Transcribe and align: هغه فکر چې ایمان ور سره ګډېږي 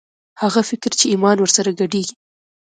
هغه 0.41 0.61
فکر 0.69 0.91
چې 0.99 1.05
ایمان 1.13 1.37
ور 1.39 1.51
سره 1.57 1.69
ګډېږي 1.79 2.15